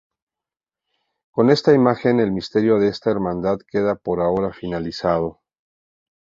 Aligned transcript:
Con 1.29 1.51
esta 1.51 1.75
imagen 1.75 2.19
el 2.19 2.31
misterio 2.31 2.79
de 2.79 2.87
esta 2.87 3.11
hermandad 3.11 3.59
queda 3.71 3.93
por 3.93 4.19
ahora 4.19 4.51
finalizado. 4.51 5.41